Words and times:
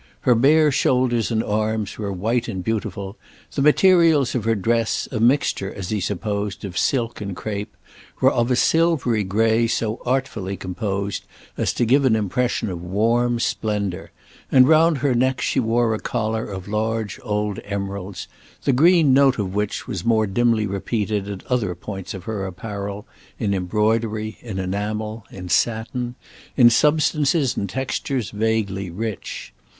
Her 0.21 0.33
bare 0.33 0.71
shoulders 0.71 1.29
and 1.29 1.43
arms 1.43 1.99
were 1.99 2.11
white 2.11 2.47
and 2.47 2.63
beautiful; 2.63 3.17
the 3.53 3.61
materials 3.61 4.33
of 4.33 4.45
her 4.45 4.55
dress, 4.55 5.07
a 5.11 5.19
mixture, 5.19 5.71
as 5.71 5.89
he 5.89 5.99
supposed, 5.99 6.65
of 6.65 6.75
silk 6.75 7.21
and 7.21 7.35
crape, 7.35 7.77
were 8.19 8.31
of 8.31 8.49
a 8.49 8.55
silvery 8.55 9.23
grey 9.23 9.67
so 9.67 10.01
artfully 10.03 10.57
composed 10.57 11.25
as 11.55 11.71
to 11.73 11.85
give 11.85 12.03
an 12.03 12.15
impression 12.15 12.67
of 12.71 12.81
warm 12.83 13.39
splendour; 13.39 14.09
and 14.51 14.67
round 14.67 14.97
her 14.97 15.13
neck 15.13 15.39
she 15.39 15.59
wore 15.59 15.93
a 15.93 15.99
collar 15.99 16.47
of 16.49 16.67
large 16.67 17.19
old 17.21 17.59
emeralds, 17.63 18.27
the 18.63 18.73
green 18.73 19.13
note 19.13 19.37
of 19.37 19.53
which 19.53 19.85
was 19.85 20.03
more 20.03 20.25
dimly 20.25 20.65
repeated, 20.65 21.29
at 21.29 21.45
other 21.45 21.75
points 21.75 22.15
of 22.15 22.23
her 22.23 22.47
apparel, 22.47 23.05
in 23.37 23.53
embroidery, 23.53 24.39
in 24.41 24.57
enamel, 24.57 25.25
in 25.29 25.47
satin, 25.47 26.15
in 26.57 26.71
substances 26.71 27.55
and 27.55 27.69
textures 27.69 28.31
vaguely 28.31 28.89
rich. 28.89 29.53